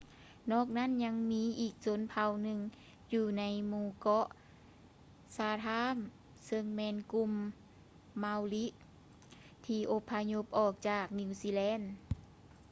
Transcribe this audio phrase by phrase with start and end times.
[0.51, 2.59] ນອກນັ້ນຍັງມີອີກຊົນເຜົ່າໜຶ່ງ
[3.13, 4.27] ຢູ່ໃນໝູ່ເກາະ
[5.35, 7.31] ຊາທາມ chatham ຊຶ່່ງແມ່ນກຸ່ມ
[8.23, 11.79] ມາວຣິ maori ທີ່ອົບພະຍົບອອກຈາກ ນີວຊີແລນ